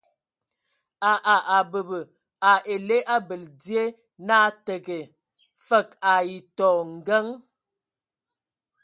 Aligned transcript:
A 1.11 1.13
a 1.35 1.35
abəbə 1.57 1.99
a 2.51 2.53
ele 2.73 2.97
abəl 3.15 3.43
dzie 3.59 3.83
naa 4.27 4.49
tǝgə 4.65 4.99
fəg 5.65 5.87
ai 6.13 6.31
tɔ 6.57 6.69
ngǝŋ. 6.93 7.25